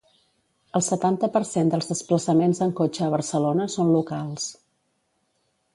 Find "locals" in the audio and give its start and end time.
3.99-4.49